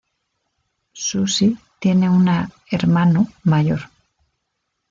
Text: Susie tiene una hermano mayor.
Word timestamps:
Susie 0.93 1.59
tiene 1.79 2.09
una 2.09 2.49
hermano 2.71 3.27
mayor. 3.43 3.81